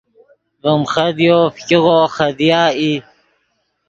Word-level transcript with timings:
ڤیم 0.63 0.81
خدیو 0.91 1.39
فګیغو 1.55 1.97
خدیا 2.15 2.63
ای 2.79 2.93